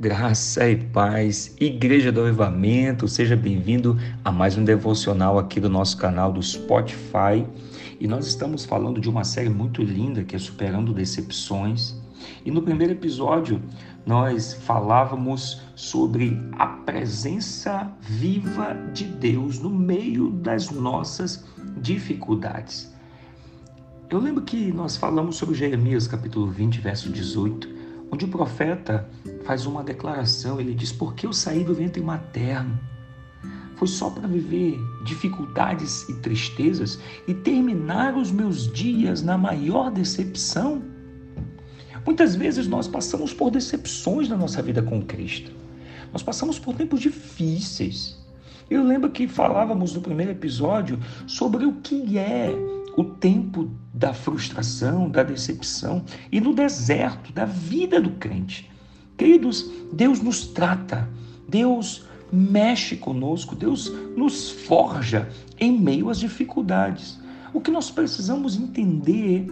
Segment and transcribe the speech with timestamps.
[0.00, 5.98] Graça e paz, Igreja do Avivamento, seja bem-vindo a mais um devocional aqui do nosso
[5.98, 7.46] canal do Spotify.
[8.00, 12.00] E nós estamos falando de uma série muito linda que é Superando Decepções.
[12.46, 13.60] E no primeiro episódio
[14.06, 21.44] nós falávamos sobre a presença viva de Deus no meio das nossas
[21.76, 22.90] dificuldades.
[24.08, 27.79] Eu lembro que nós falamos sobre Jeremias capítulo 20, verso 18
[28.10, 29.08] onde o profeta
[29.44, 32.78] faz uma declaração, ele diz: Porque eu saí do ventre materno?
[33.76, 40.82] Foi só para viver dificuldades e tristezas e terminar os meus dias na maior decepção?
[42.04, 45.50] Muitas vezes nós passamos por decepções na nossa vida com Cristo.
[46.12, 48.18] Nós passamos por tempos difíceis.
[48.68, 52.50] Eu lembro que falávamos no primeiro episódio sobre o que é
[52.96, 58.70] o tempo da frustração, da decepção e no deserto da vida do crente.
[59.14, 61.06] Queridos, Deus nos trata,
[61.46, 67.20] Deus mexe conosco, Deus nos forja em meio às dificuldades.
[67.52, 69.46] O que nós precisamos entender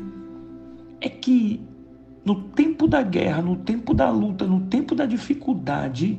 [1.03, 1.61] é que
[2.25, 6.19] no tempo da guerra, no tempo da luta, no tempo da dificuldade,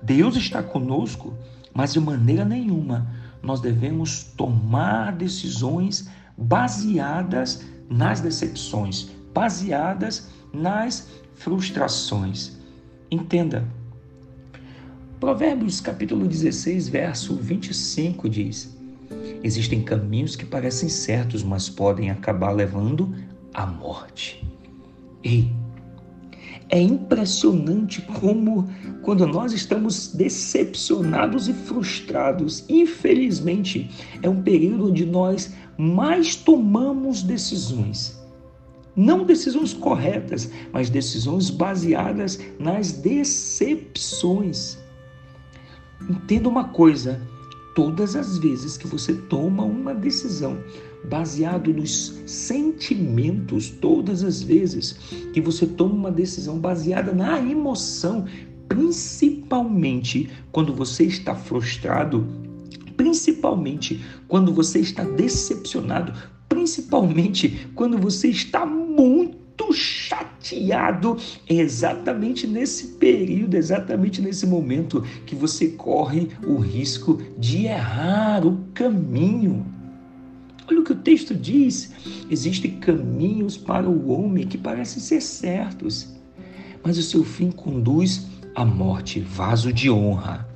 [0.00, 1.34] Deus está conosco,
[1.74, 12.56] mas de maneira nenhuma nós devemos tomar decisões baseadas nas decepções, baseadas nas frustrações.
[13.10, 13.68] Entenda.
[15.20, 18.76] Provérbios capítulo 16, verso 25 diz:
[19.42, 23.14] Existem caminhos que parecem certos, mas podem acabar levando
[23.52, 24.42] à morte.
[25.22, 25.54] Ei,
[26.68, 28.68] é impressionante como,
[29.02, 33.90] quando nós estamos decepcionados e frustrados, infelizmente,
[34.22, 38.18] é um período onde nós mais tomamos decisões.
[38.96, 44.78] Não decisões corretas, mas decisões baseadas nas decepções.
[46.08, 47.20] Entenda uma coisa:
[47.74, 50.58] todas as vezes que você toma uma decisão
[51.08, 54.92] baseado nos sentimentos, todas as vezes
[55.32, 58.24] que você toma uma decisão baseada na emoção,
[58.68, 62.26] principalmente quando você está frustrado,
[62.96, 66.12] principalmente quando você está decepcionado,
[66.48, 69.33] principalmente quando você está muito
[69.72, 71.16] chateado,
[71.48, 78.58] é exatamente nesse período, exatamente nesse momento que você corre o risco de errar o
[78.72, 79.66] caminho.
[80.68, 81.92] Olha o que o texto diz:
[82.30, 86.14] existem caminhos para o homem que parecem ser certos,
[86.82, 90.48] mas o seu fim conduz à morte, vaso de honra.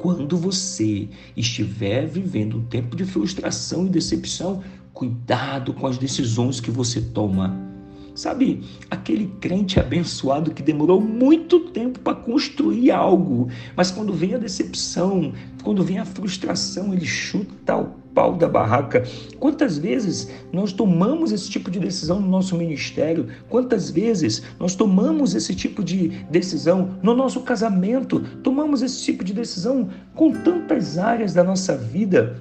[0.00, 6.70] Quando você estiver vivendo um tempo de frustração e decepção, cuidado com as decisões que
[6.70, 7.71] você toma
[8.14, 14.38] Sabe, aquele crente abençoado que demorou muito tempo para construir algo, mas quando vem a
[14.38, 19.02] decepção, quando vem a frustração, ele chuta o pau da barraca.
[19.38, 23.28] Quantas vezes nós tomamos esse tipo de decisão no nosso ministério?
[23.48, 28.20] Quantas vezes nós tomamos esse tipo de decisão no nosso casamento?
[28.42, 32.36] Tomamos esse tipo de decisão com tantas áreas da nossa vida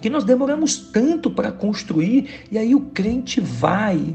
[0.00, 4.14] que nós demoramos tanto para construir e aí o crente vai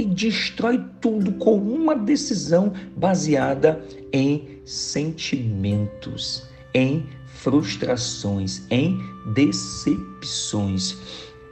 [0.00, 8.98] e destrói tudo com uma decisão baseada em sentimentos, em frustrações, em
[9.34, 10.96] decepções.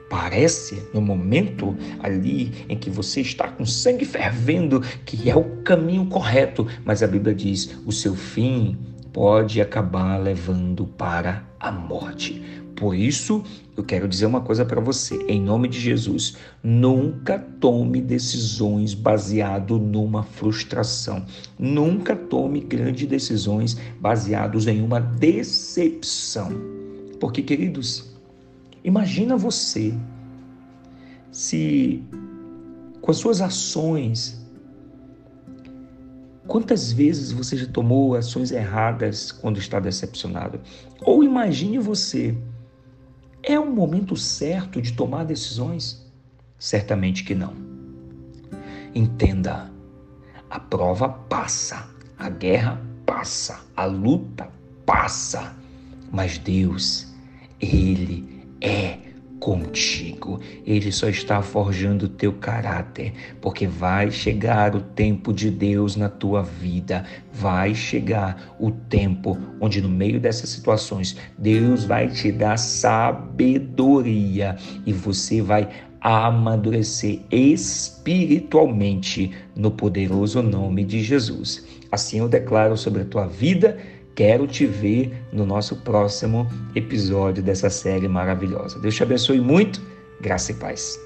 [0.08, 6.06] Parece, no momento ali em que você está com sangue fervendo, que é o caminho
[6.06, 8.78] correto, mas a Bíblia diz: o seu fim
[9.12, 12.42] pode acabar levando para a morte.
[12.78, 13.42] Por isso,
[13.76, 19.80] eu quero dizer uma coisa para você, em nome de Jesus, nunca tome decisões baseado
[19.80, 21.26] numa frustração.
[21.58, 26.52] Nunca tome grandes decisões baseados em uma decepção.
[27.18, 28.16] Porque, queridos,
[28.84, 29.92] imagina você
[31.32, 32.00] se
[33.00, 34.38] com as suas ações
[36.48, 40.58] Quantas vezes você já tomou ações erradas quando está decepcionado?
[41.02, 42.34] Ou imagine você
[43.48, 46.06] é o momento certo de tomar decisões?
[46.58, 47.54] Certamente que não.
[48.94, 49.72] Entenda,
[50.50, 54.50] a prova passa, a guerra passa, a luta
[54.84, 55.56] passa,
[56.12, 57.14] mas Deus,
[57.58, 58.98] Ele é
[59.38, 60.40] contigo.
[60.66, 66.08] Ele só está forjando o teu caráter, porque vai chegar o tempo de Deus na
[66.08, 67.04] tua vida.
[67.32, 74.92] Vai chegar o tempo onde, no meio dessas situações, Deus vai te dar sabedoria e
[74.92, 75.68] você vai
[76.00, 81.64] amadurecer espiritualmente no poderoso nome de Jesus.
[81.90, 83.78] Assim eu declaro sobre a tua vida
[84.18, 88.76] Quero te ver no nosso próximo episódio dessa série maravilhosa.
[88.80, 89.80] Deus te abençoe muito.
[90.20, 90.98] Graça e paz.